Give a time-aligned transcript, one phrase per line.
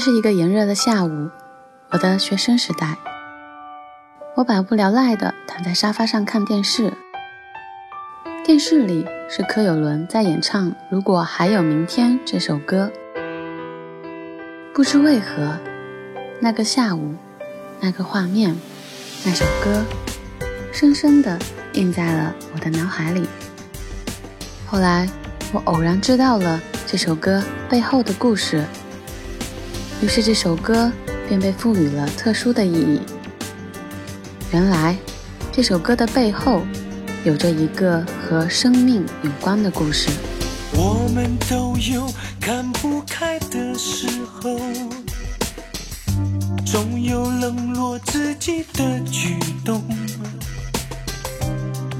[0.00, 1.28] 是一个炎热的下午，
[1.90, 2.96] 我的学生时代。
[4.34, 6.94] 我百无聊赖地躺在沙发上看电视，
[8.42, 12.90] 电视里是柯有伦在演唱《如果还有明天》这首歌。
[14.72, 15.58] 不知为何，
[16.40, 17.14] 那个下午，
[17.78, 18.56] 那个画面，
[19.22, 19.84] 那首歌，
[20.72, 21.38] 深深地
[21.74, 23.28] 印在了我的脑海里。
[24.66, 25.06] 后来，
[25.52, 28.64] 我偶然知道了这首歌背后的故事。
[30.02, 30.90] 于是这首歌
[31.28, 33.00] 便被赋予了特殊的意义。
[34.50, 34.96] 原来，
[35.52, 36.62] 这首歌的背后
[37.22, 40.08] 有着一个和生命有关的故事。
[40.72, 44.58] 我们都有看不开的时候，
[46.64, 49.84] 总有冷落自己的举动，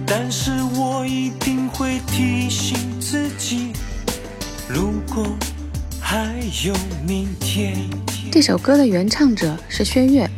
[0.06, 3.72] 但是我一定会提醒自己，
[4.66, 5.26] 如果。
[6.10, 6.74] 还有
[7.06, 7.88] 明天。
[8.32, 10.28] 这首歌的原唱者是薛岳，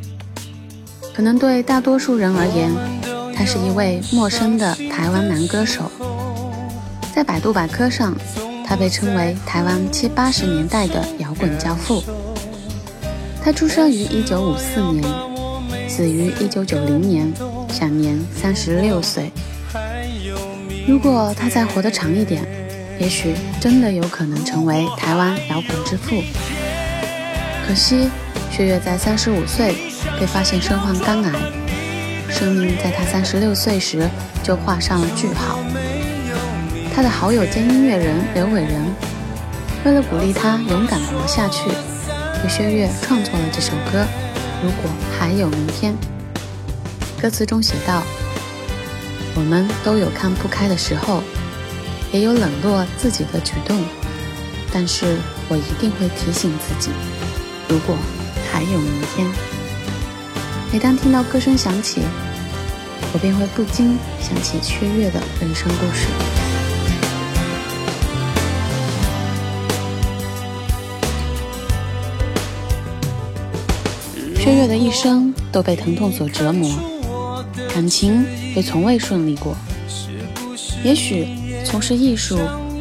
[1.15, 2.71] 可能对大多数人而言，
[3.35, 5.91] 他是一位陌生的台湾男歌手。
[7.15, 8.15] 在百度百科上，
[8.67, 12.05] 他被称为台湾七八十年代的摇滚教父。
[13.43, 15.03] 他出生于一九五四年，
[15.89, 17.33] 死于一九九零年，
[17.71, 19.33] 享年三十六岁。
[20.87, 22.47] 如果他再活得长一点，
[22.99, 26.23] 也许真的有可能成为台湾摇滚之父。
[27.67, 28.09] 可惜，
[28.51, 29.75] 薛岳在三十五岁
[30.21, 31.33] 被发现身患肝癌，
[32.31, 34.09] 生命在他三十六岁时
[34.43, 35.59] 就画上了句号。
[36.95, 38.85] 他的好友兼音乐人刘伟仁，
[39.85, 41.69] 为了鼓励他勇敢活下去，
[42.43, 44.01] 为薛岳创作了这首歌
[44.63, 45.95] 《如果还有明天》。
[47.21, 48.03] 歌词中写道
[49.35, 51.23] ：“我们都有看不开的时候。”
[52.13, 53.83] 也有冷落自己的举动，
[54.71, 55.17] 但是
[55.49, 56.91] 我一定会提醒自己，
[57.71, 57.97] 如果
[58.53, 59.27] 还有明天。
[60.71, 62.03] 每当听到歌声响起，
[63.15, 66.07] 我便会不禁想起薛岳的人生故事。
[74.37, 76.69] 薛岳的一生都被疼痛所折磨，
[77.73, 78.23] 感情
[78.55, 79.57] 也从未顺利过，
[80.85, 81.42] 也许。
[81.65, 82.39] 从事艺术，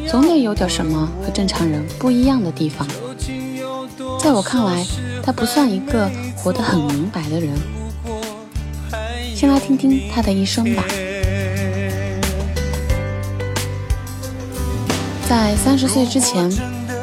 [0.08, 2.86] 总得有点什么和正常人不一样的地方。
[4.20, 4.84] 在我看来，
[5.22, 7.50] 他不算一个活得很明白的人。
[9.34, 10.84] 先来听听他的一生吧。
[15.28, 16.50] 在三十岁之前，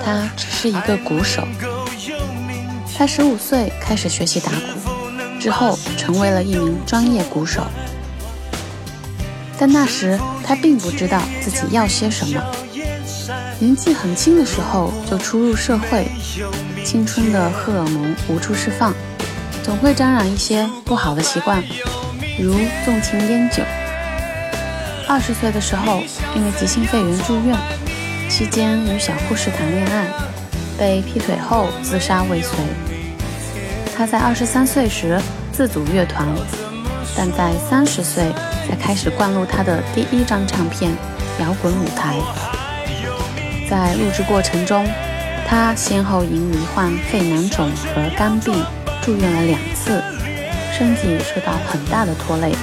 [0.06, 1.44] 他只是一个鼓手。
[2.98, 7.64] 他十五岁开始学习打鼓，之后成为了一名专业鼓手。
[9.60, 12.42] 但那时，他并不知道自己要些什么。
[13.60, 16.08] 年纪很轻的时候就初入社会，
[16.86, 18.94] 青春的荷尔蒙无处释放，
[19.62, 21.62] 总会沾染一些不好的习惯，
[22.40, 22.54] 如
[22.86, 23.62] 纵情烟酒。
[25.10, 26.02] 二十岁的时候，
[26.36, 27.58] 因为急性肺炎住院，
[28.30, 30.08] 期间与小护士谈恋爱，
[30.78, 32.58] 被劈腿后自杀未遂。
[33.94, 35.20] 他在二十三岁时
[35.52, 36.26] 自组乐团，
[37.18, 38.32] 但在三十岁。
[38.70, 40.92] 才开始灌录他的第一张唱片
[41.42, 42.18] 《摇滚舞台》。
[43.68, 44.88] 在录制过程中，
[45.48, 48.54] 他先后因罹患肺囊肿和肝病
[49.02, 50.00] 住院了两次，
[50.72, 52.54] 身体受到很大的拖累，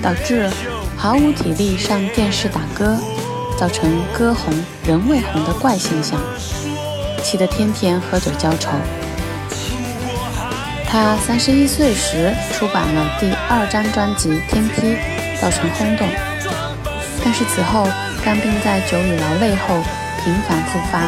[0.00, 0.48] 导致
[0.96, 2.96] 毫无体力上电视打歌，
[3.58, 4.54] 造成歌红
[4.86, 6.20] 人未红的怪现象，
[7.24, 8.70] 气得天天喝酒浇愁。
[10.86, 14.94] 他三十一岁时出版了第二张专辑《天梯》。
[15.40, 16.08] 造成轰动，
[17.22, 17.86] 但是此后
[18.24, 19.82] 肝病在久已劳累后
[20.22, 21.00] 频繁复发，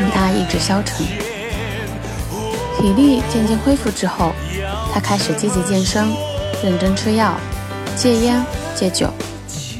[0.00, 1.06] 令他意志消沉。
[2.78, 4.32] 体力渐渐恢复之后，
[4.92, 6.08] 他开始积极健身，
[6.62, 7.34] 认真吃药，
[7.96, 8.44] 戒烟
[8.74, 9.12] 戒酒，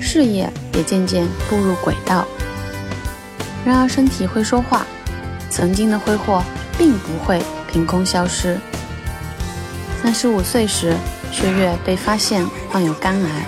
[0.00, 2.26] 事业也渐渐步入轨道。
[3.64, 4.86] 然而身体会说话，
[5.50, 6.42] 曾经的挥霍
[6.78, 7.42] 并不会
[7.72, 8.58] 凭空消失。
[10.02, 10.94] 三十五岁时。
[11.36, 13.46] 薛岳被发现患有肝癌，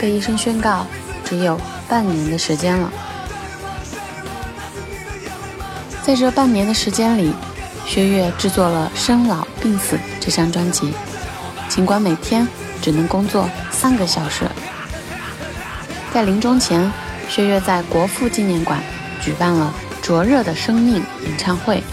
[0.00, 0.84] 被医生宣告
[1.24, 1.56] 只有
[1.88, 2.92] 半年的时间了。
[6.02, 7.32] 在这半年的时间里，
[7.86, 10.92] 薛岳制作了《生老病死》这张专辑，
[11.68, 12.46] 尽管每天
[12.82, 14.44] 只能工作三个小时。
[16.12, 16.90] 在临终前，
[17.28, 18.82] 薛岳在国父纪念馆
[19.20, 19.72] 举办了
[20.04, 21.84] 《灼热的生命》演唱会，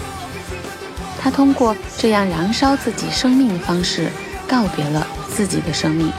[1.21, 4.09] 他通过这样燃烧自己生命的方式
[4.47, 5.05] 告别了。
[5.39, 6.11] 自己的生命。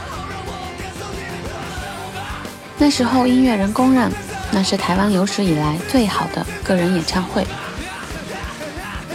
[2.78, 4.11] 那时候音乐人公认
[4.50, 7.46] 那是台湾有史以来最好的个人演唱会。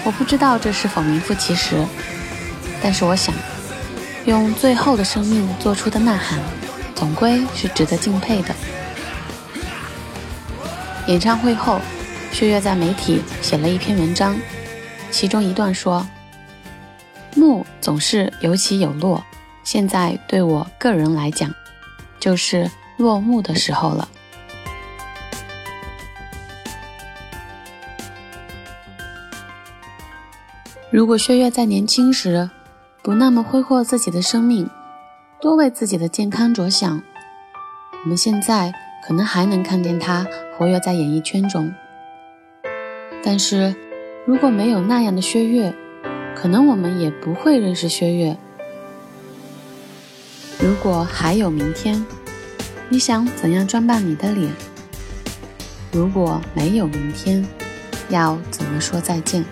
[0.03, 1.83] 我不知道这是否名副其实，
[2.83, 3.33] 但是我想，
[4.25, 6.39] 用最后的生命做出的呐喊，
[6.93, 8.53] 总归是值得敬佩的。
[11.07, 11.81] 演唱会后，
[12.31, 14.39] 薛岳在媒体写了一篇文章，
[15.09, 16.05] 其中一段说
[17.35, 19.23] ：“幕总是有起有落，
[19.65, 21.53] 现在对我个人来讲，
[22.17, 24.07] 就是落幕的时候了。”
[30.91, 32.49] 如果薛岳在年轻时
[33.01, 34.69] 不那么挥霍自己的生命，
[35.41, 37.03] 多为自己的健康着想，
[38.03, 38.73] 我们现在
[39.05, 40.25] 可能还能看见他
[40.57, 41.73] 活跃在演艺圈中。
[43.21, 43.75] 但是，
[44.25, 45.75] 如果没有那样的薛岳，
[46.33, 48.37] 可能我们也不会认识薛岳。
[50.65, 52.03] 如果还有明天，
[52.89, 54.51] 你想怎样装扮你的脸？
[55.91, 57.45] 如果没有明天，
[58.09, 59.45] 要怎么说再见？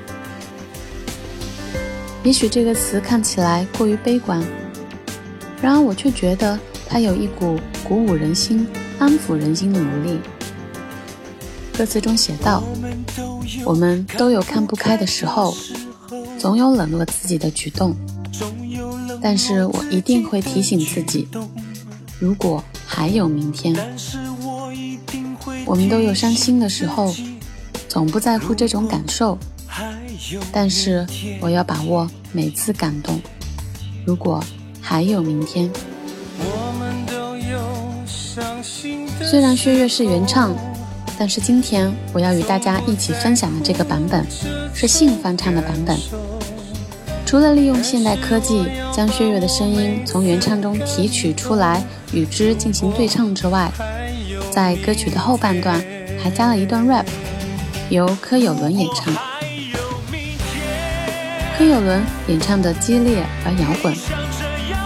[2.24, 4.44] 也许这个词看起来过于悲观，
[5.62, 8.68] 然而我却觉得它有一股鼓舞人心、
[8.98, 10.20] 安抚人心的魔力。
[11.78, 12.64] 歌词中写道
[13.64, 15.56] ：“我们都有看不开的时候，
[16.40, 17.96] 总有冷落自己的举动，
[19.22, 21.28] 但是我一定会提醒自己，
[22.20, 23.76] 如果还有明天。
[25.66, 27.14] 我们都有伤心的时候，
[27.88, 29.38] 总不在乎这种感受。”
[30.52, 31.06] 但是
[31.42, 33.20] 我要把握每次感动。
[34.06, 34.44] 如果
[34.82, 35.70] 还有明天，
[39.22, 40.56] 虽然薛岳是原唱，
[41.18, 44.26] 但是今天我要与大家一起分享的这个版本
[44.74, 45.98] 是信翻唱的版本。
[47.34, 53.72] 除了利用现代科技将薛岳的声音从原唱中提取出来与之进行对唱之外，
[54.52, 55.84] 在歌曲的后半段
[56.22, 57.08] 还加了一段 rap，
[57.90, 59.12] 由柯有伦演唱。
[61.58, 63.92] 柯有伦演唱的激烈而摇滚，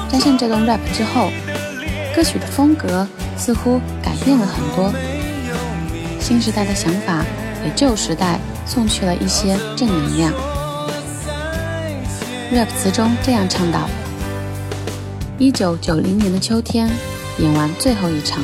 [0.09, 1.29] 加上这段 rap 之后，
[2.15, 3.05] 歌曲的风格
[3.35, 4.89] 似乎改变了很多。
[6.21, 7.25] 新时代的想法
[7.61, 10.31] 给旧时代送去了一些正能量。
[12.53, 13.89] Rap 词中这样唱道：
[15.37, 16.89] 一九九零年的秋天，
[17.39, 18.41] 演完最后一场，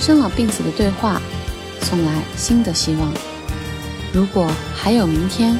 [0.00, 1.22] 生老病死的对话，
[1.82, 3.12] 送来新的希望。
[4.12, 5.56] 如果还有明天。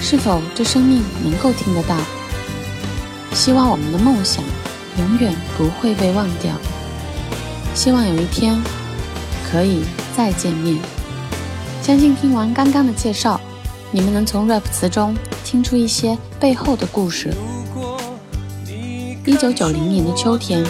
[0.00, 1.96] 是否这生命能够听得到？
[3.32, 4.44] 希望我们的梦想
[4.98, 6.52] 永远不会被忘掉。
[7.74, 8.60] 希望有一天
[9.50, 9.82] 可以
[10.14, 10.78] 再见面。
[11.80, 13.40] 相信听完刚刚的介绍，
[13.90, 17.32] 你们能从 rap 词中听出一些背后的故事。
[19.24, 20.64] 一九九零年的秋天，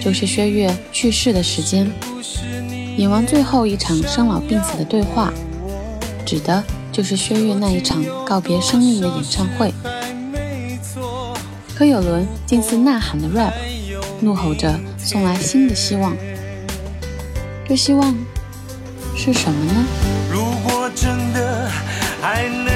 [0.00, 1.90] 就是薛岳去世的时间。
[2.96, 5.32] 演完最后一场生老病死的对话，
[6.24, 6.64] 指的。
[6.92, 9.74] 就是薛岳那一场告别生命的演唱会，
[11.76, 13.52] 柯有伦近似呐喊的 rap，
[14.20, 16.16] 怒吼着送来新的希望。
[17.68, 18.16] 这希望
[19.16, 19.84] 是什么呢？
[20.30, 21.68] 如果真的
[22.22, 22.73] 还能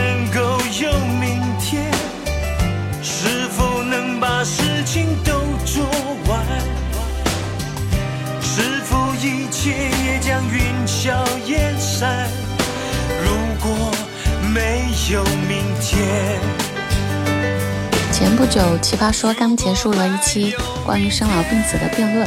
[4.91, 5.33] 情都
[5.67, 5.85] 做
[6.29, 6.41] 完？
[8.41, 12.27] 是否一切也将云消烟散？
[14.55, 16.41] 没有明天。
[18.11, 22.27] 前不久，奇葩说刚结束了一期关于生老病死的辩论。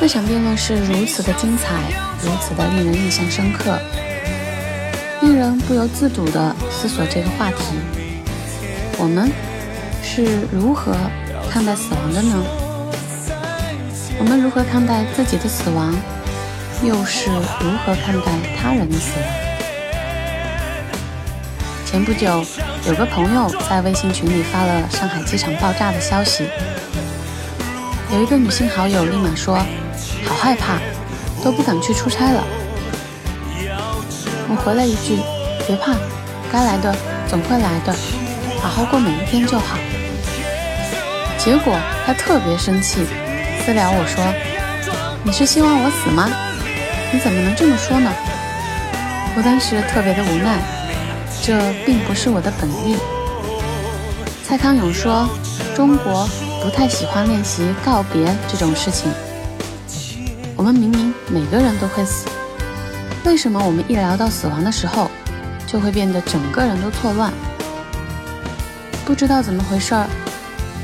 [0.00, 1.76] 那场辩论是如此的精彩，
[2.20, 3.78] 如此的令人印象深刻，
[5.20, 7.76] 令人不由自主地思索这个话题：
[8.98, 9.30] 我们
[10.14, 10.94] 是如何
[11.50, 12.44] 看待死亡的呢？
[14.18, 15.90] 我们如何看待自己的死亡？
[16.84, 19.26] 又是如何看待他人的死亡？
[21.86, 22.44] 前不久，
[22.86, 26.46] 有个朋友在微信群里发了上海机场爆炸的消息，
[28.12, 29.56] 有一个女性好友立马说
[30.28, 30.78] ：“好害怕，
[31.42, 32.44] 都不敢去出差了。”
[34.46, 35.20] 我回了一句
[35.66, 35.94] ：“别怕，
[36.52, 36.94] 该来的
[37.26, 37.94] 总会来的，
[38.60, 39.78] 好好过每一天就好。”
[41.44, 43.04] 结果他特别生气，
[43.64, 44.22] 私聊我说
[45.26, 46.30] ：“你是希望我死吗？
[47.12, 48.08] 你怎么能这么说呢？”
[49.36, 50.60] 我当时特别的无奈。
[51.42, 52.96] 这并不是我的本意。
[54.46, 55.28] 蔡康永说
[55.74, 56.28] ：“中国
[56.62, 59.10] 不太喜欢练习告别这种事情。
[60.54, 62.28] 我们明明每个人都会死，
[63.24, 65.10] 为什么我们一聊到死亡的时候，
[65.66, 67.32] 就会变得整个人都错乱？
[69.04, 70.06] 不知道怎么回事儿，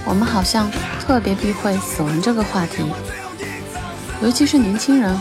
[0.09, 2.83] 我们好像特别避讳死亡这个话题。
[4.23, 5.15] 尤其是年轻人，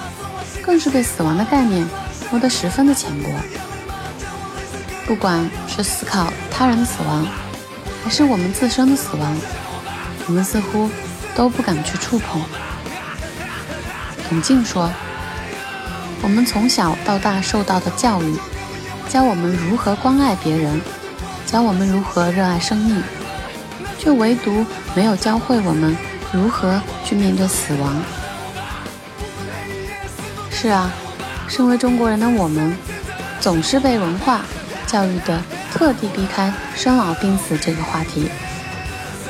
[0.62, 1.86] 更是对死亡的概念
[2.32, 3.30] 摸得十分的浅薄。
[5.06, 7.28] 不管是思考他人的死亡，
[8.04, 9.38] 还是我们自身的死亡，
[10.26, 10.90] 我们似乎
[11.36, 12.42] 都不敢去触碰。
[14.30, 14.90] 董静说
[16.24, 18.38] ：“我们从小到大受到的教育，
[19.10, 20.82] 教我们如何关爱别人，
[21.46, 23.04] 教我们如何热爱生命，
[23.98, 25.96] 却唯独没有教会我们
[26.32, 28.02] 如何去面对死亡。”
[30.52, 30.90] 是啊，
[31.48, 32.76] 身为中国人的我们，
[33.40, 34.42] 总是被文化
[34.86, 38.30] 教育的特地避开生老病死这个话题，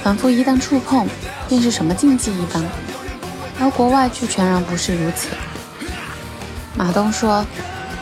[0.03, 1.05] 仿佛一旦触碰，
[1.49, 2.63] 便是什么禁忌一般。
[3.59, 5.27] 而国外却全然不是如此。
[6.75, 7.45] 马东说，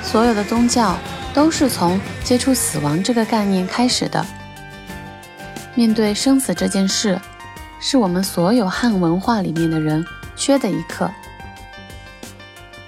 [0.03, 0.95] 所有的宗教
[1.33, 4.23] 都是从接触死亡这个概念开始的。
[5.75, 7.19] 面对生死这件事，
[7.81, 10.05] 是我们所有汉文化里面的人
[10.35, 11.11] 缺的一课。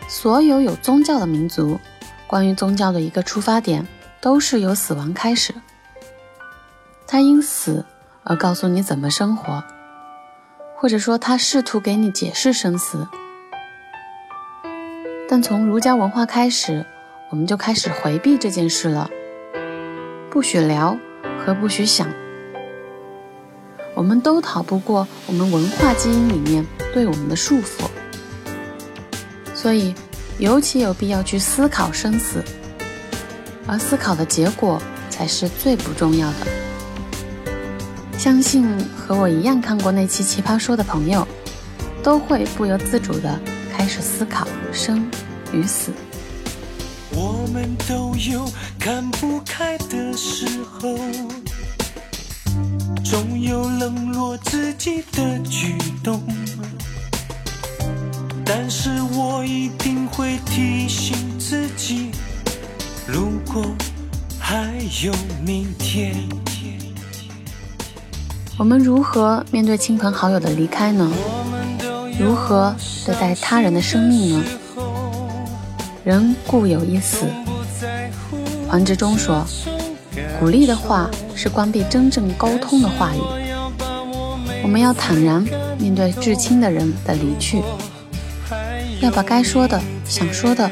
[0.07, 1.77] 所有有宗教的民族，
[2.25, 3.85] 关于宗教的一个出发点，
[4.21, 5.53] 都是由死亡开始。
[7.05, 7.85] 他因死
[8.23, 9.61] 而告诉你怎么生活，
[10.77, 13.05] 或者说他试图给你解释生死。
[15.27, 16.85] 但从儒家文化开始，
[17.29, 19.09] 我们就开始回避这件事了，
[20.29, 20.97] 不许聊
[21.45, 22.07] 和不许想，
[23.97, 26.63] 我们都逃不过我们文化基因里面
[26.93, 27.89] 对我们的束缚。
[29.55, 29.95] 所以，
[30.37, 32.43] 尤其有必要去思考生死，
[33.65, 36.35] 而思考的结果才是最不重要的。
[38.19, 41.27] 相信和我一样看过那期《奇葩说》的朋友，
[42.03, 43.39] 都会不由自主地
[43.75, 45.09] 开始思考生
[45.51, 45.91] 与死。
[47.15, 48.47] 我们都有
[48.79, 50.87] 看不开的时候，
[53.17, 56.21] 总有冷落自己的举动。
[58.45, 62.11] 但是我一定会提醒自己，
[63.07, 63.65] 如果
[64.39, 64.71] 还
[65.03, 65.11] 有
[65.43, 66.13] 明天。
[68.55, 71.11] 我们如何面对亲朋好友的离开呢？
[72.19, 74.43] 如何对待他人的生命呢？
[76.03, 77.25] 人固有一死。
[78.69, 79.43] 黄志忠说
[80.39, 83.19] ：“鼓励的话是关闭真正沟通的话语。
[84.63, 85.45] 我们要坦然
[85.79, 87.61] 面对至亲的人的离去。”
[88.99, 90.69] 要把该说的、想说的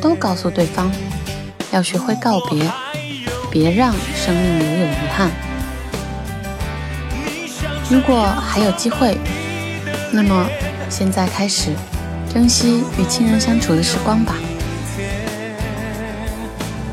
[0.00, 0.90] 都告诉对方，
[1.70, 2.68] 要学会告别，
[3.50, 5.30] 别让生命留有遗憾。
[7.88, 9.16] 如果还有机会，
[10.12, 10.48] 那么
[10.90, 11.70] 现在开始
[12.34, 14.34] 珍惜与亲人相处的时光吧。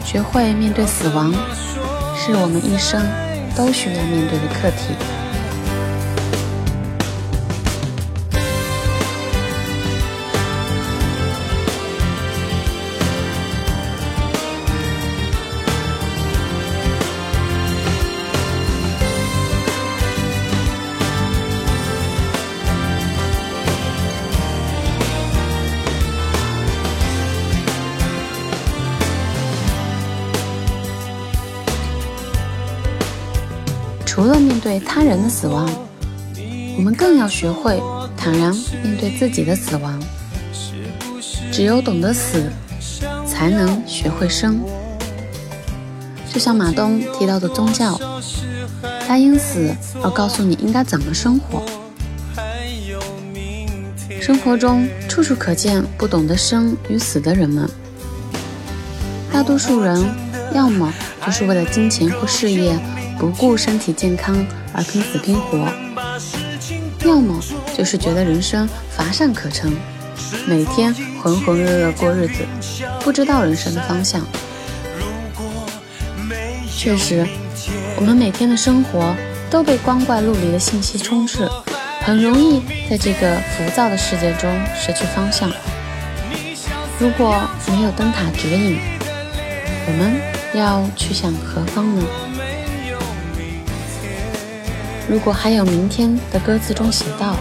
[0.06, 1.34] 学会面对死亡，
[2.18, 3.06] 是我们一生
[3.56, 5.25] 都需要面对的课题。
[34.76, 35.70] 对他人的死亡，
[36.76, 37.82] 我们更要学会
[38.18, 38.54] 坦然
[38.84, 39.98] 面对自己的死亡。
[41.50, 42.52] 只有懂得死，
[43.26, 44.60] 才能学会生。
[46.30, 47.98] 就像马东提到的宗教，
[49.08, 51.64] 他因死而告诉你应该怎么生活。
[54.20, 57.70] 生活中处处可见不懂得生与死的人们。
[59.32, 60.04] 大多数人
[60.54, 60.94] 要么
[61.26, 62.78] 就是为了金钱或事业。
[63.18, 64.46] 不顾身体健康
[64.78, 65.58] 而拼死拼活，
[67.08, 67.40] 要么
[67.78, 69.72] 就是觉得人生乏善可陈，
[70.46, 72.46] 每天浑浑噩噩过日子，
[73.00, 74.22] 不知道人生的方向。
[76.70, 77.26] 确实，
[77.96, 79.16] 我们每天的生活
[79.50, 81.48] 都被光怪陆离的信息充斥，
[82.02, 85.50] 很容易在这个浮躁的世界中失去方向。
[87.00, 88.78] 如果没有灯塔指引，
[89.88, 90.20] 我们
[90.54, 92.04] 要去向何方呢？
[95.08, 97.36] 如果还有明天的歌词中写道：“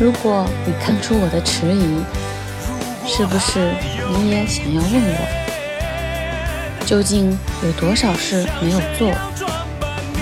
[0.00, 2.02] 如果你看出我的迟疑，
[3.06, 3.74] 是不是
[4.08, 9.12] 你也想要问我，究竟有多少事没有做？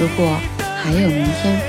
[0.00, 0.36] 如果
[0.82, 1.60] 还有明天，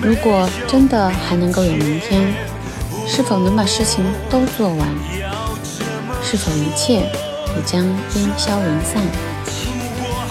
[0.00, 2.32] 如果真的还能够有明天，
[3.08, 4.88] 是否能把事情都做完？
[6.22, 6.94] 是否一切
[7.56, 9.02] 也将烟消云散？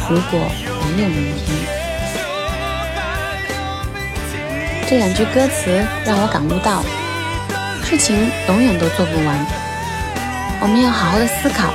[0.10, 0.40] 如果……”
[0.96, 1.56] 没有明天。
[4.90, 6.82] 这两句歌词让我感悟到，
[7.84, 9.46] 事情永远都做不完，
[10.62, 11.74] 我们要好好的思考，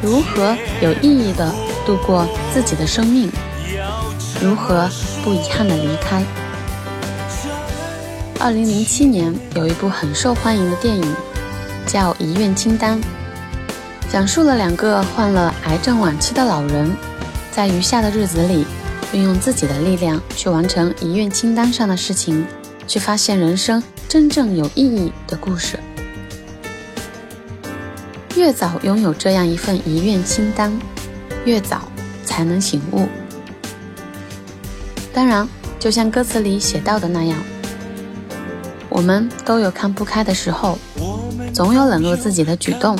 [0.00, 1.52] 如何有意义的
[1.84, 3.30] 度过自己的生命，
[4.40, 4.88] 如何
[5.22, 6.22] 不遗憾的离开。
[8.38, 11.16] 二零零七年有一部很受欢迎的电影，
[11.86, 12.98] 叫《遗愿清单》，
[14.10, 16.90] 讲述了两个患了癌症晚期的老人，
[17.52, 18.64] 在余下的日子里，
[19.12, 22.46] 运用自己的力量去完成遗愿清单上的事情，
[22.86, 25.78] 去发现人生真正有意义的故事。
[28.36, 30.72] 越早拥有这样一份遗愿清单，
[31.44, 31.82] 越早
[32.24, 33.06] 才能醒悟。
[35.12, 35.46] 当然，
[35.78, 37.38] 就像歌词里写到的那样。
[38.88, 40.78] 我们都有看不开的时候，
[41.52, 42.96] 总有冷落自己的举动；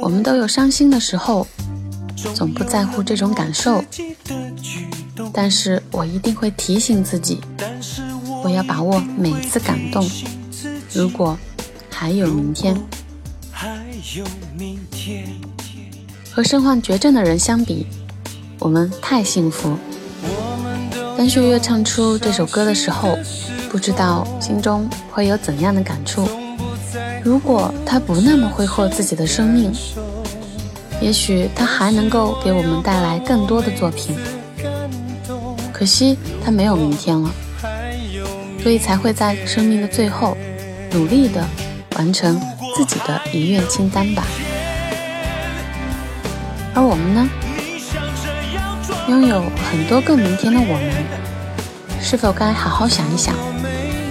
[0.00, 1.46] 我们都有伤心的时候，
[2.34, 3.84] 总不在乎这种感受。
[5.32, 7.40] 但是我一定会提醒自己，
[8.44, 10.08] 我要把握每次感动。
[10.92, 11.38] 如果
[11.90, 12.76] 还有明天，
[16.32, 17.86] 和身患绝症的人相比，
[18.58, 19.76] 我们太幸福。
[21.16, 23.18] 当雪月唱出这首歌的时候。
[23.70, 26.26] 不知道心中会有怎样的感触。
[27.22, 29.70] 如果他不那么挥霍自己的生命，
[31.00, 34.16] 也许他还能够给我们带来更多的作品。
[35.72, 37.30] 可惜他没有明天了，
[38.62, 40.36] 所以才会在生命的最后，
[40.90, 41.46] 努力的
[41.96, 42.40] 完成
[42.74, 44.24] 自己的遗愿清单吧。
[46.74, 47.28] 而我们呢，
[49.08, 50.92] 拥有很多个明天的我们，
[52.00, 53.34] 是否该好好想一想？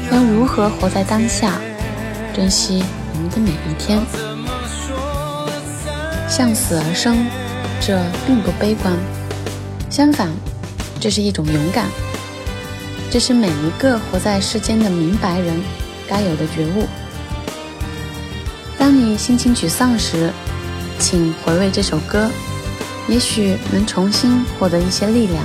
[0.10, 1.59] 要如何活在当下，
[2.33, 2.81] 珍惜
[3.14, 4.00] 我们的每一天？
[6.38, 7.26] 向死而生，
[7.82, 8.94] 这并不悲观，
[9.90, 10.30] 相反，
[11.00, 11.88] 这是一种勇敢，
[13.10, 15.60] 这是每一个活在世间的明白人
[16.08, 16.86] 该有的觉悟。
[18.78, 20.30] 当你心情沮丧时，
[21.00, 22.30] 请回味这首歌，
[23.08, 25.44] 也许能重新获得一些力量。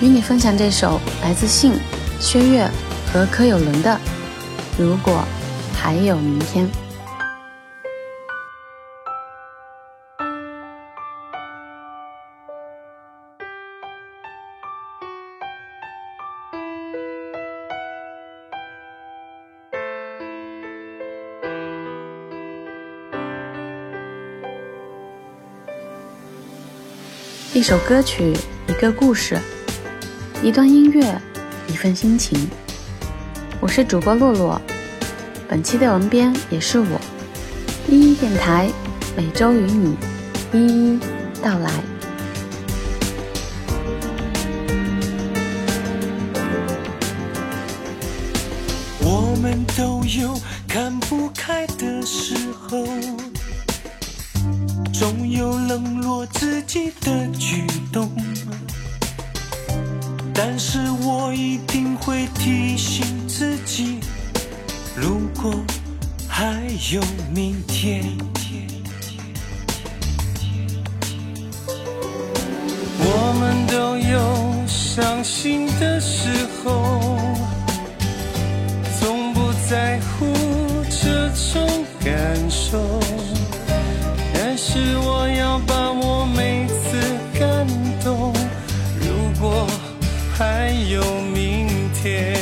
[0.00, 1.74] 与你分享这首来自信
[2.18, 2.68] 薛岳。
[3.12, 3.90] 和柯有伦的
[4.78, 5.24] 《如果
[5.74, 6.64] 还有明天》，
[27.60, 28.34] 一首歌曲，
[28.68, 29.38] 一个故事，
[30.42, 31.20] 一段音乐，
[31.68, 32.48] 一份心情。
[33.60, 34.58] 我是主播洛洛，
[35.46, 36.98] 本期的文编也是我。
[37.86, 38.70] 一一电台
[39.14, 39.94] 每周与你
[40.54, 41.00] 一一
[41.42, 41.70] 道来。
[49.02, 50.34] 我们都有
[50.66, 52.86] 看不开的时候，
[55.00, 58.12] 总有冷落自己的举动。
[60.34, 63.98] 但是我一定会提醒自己，
[64.94, 65.54] 如果
[66.28, 66.52] 还
[66.92, 67.00] 有
[67.34, 68.04] 明天，
[72.98, 76.28] 我们都有伤心的时
[76.62, 77.16] 候，
[78.98, 80.26] 从不在乎
[80.90, 83.00] 这种感受。
[84.72, 86.96] 是我要把握每次
[87.36, 87.66] 感
[88.04, 88.32] 动，
[89.00, 89.66] 如果。
[90.38, 91.02] 还有
[91.34, 92.39] 明天。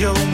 [0.00, 0.33] your